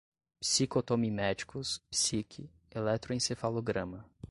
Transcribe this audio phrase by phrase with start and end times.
[0.41, 4.09] psicotomiméticos, psique, eletroencefalograma